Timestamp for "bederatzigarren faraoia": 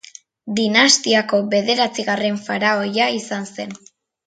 1.51-3.13